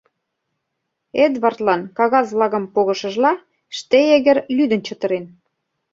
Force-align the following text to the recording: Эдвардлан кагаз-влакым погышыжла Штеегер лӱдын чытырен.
Эдвардлан 1.23 1.81
кагаз-влакым 1.97 2.63
погышыжла 2.73 3.31
Штеегер 3.77 4.37
лӱдын 4.55 4.81
чытырен. 4.87 5.25